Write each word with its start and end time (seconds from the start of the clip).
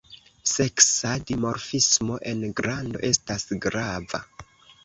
Seksa 0.51 1.11
dimorfismo 1.31 2.17
en 2.31 2.41
grando 2.63 3.05
estas 3.13 3.47
grava. 3.67 4.25